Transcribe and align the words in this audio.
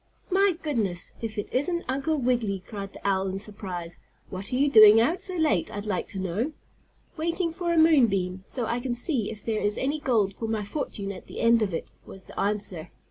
"My 0.31 0.57
goodness, 0.63 1.11
if 1.21 1.37
it 1.37 1.47
isn't 1.51 1.85
Uncle 1.87 2.17
Wiggily!" 2.17 2.63
cried 2.65 2.91
the 2.91 3.07
owl 3.07 3.27
in 3.27 3.37
surprise. 3.37 3.99
"What 4.31 4.51
are 4.51 4.55
you 4.55 4.67
doing 4.67 4.99
out 4.99 5.21
so 5.21 5.35
late, 5.35 5.69
I'd 5.71 5.85
like 5.85 6.07
to 6.07 6.19
know?" 6.19 6.53
"Waiting 7.17 7.53
for 7.53 7.71
a 7.71 7.77
moon 7.77 8.07
beam, 8.07 8.41
so 8.43 8.65
I 8.65 8.79
can 8.79 8.95
see 8.95 9.29
if 9.29 9.45
there 9.45 9.61
is 9.61 9.77
any 9.77 9.99
gold 9.99 10.33
for 10.33 10.47
my 10.47 10.65
fortune 10.65 11.11
at 11.11 11.27
the 11.27 11.39
end 11.39 11.61
of 11.61 11.71
it," 11.71 11.87
was 12.03 12.23
the 12.23 12.39
answer. 12.39 12.89